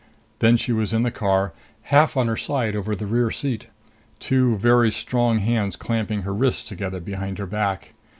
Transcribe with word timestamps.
Then 0.39 0.57
she 0.57 0.71
was 0.71 0.93
in 0.93 1.03
the 1.03 1.11
car, 1.11 1.53
half 1.83 2.17
on 2.17 2.27
her 2.27 2.35
side 2.35 2.75
over 2.75 2.95
the 2.95 3.05
rear 3.05 3.29
seat, 3.29 3.67
two 4.19 4.55
very 4.57 4.91
strong 4.91 5.37
hands 5.37 5.75
clamping 5.75 6.23
her 6.23 6.33
wrists 6.33 6.63
together 6.63 6.99
behind 6.99 7.37
her 7.37 7.45
back. 7.45 7.93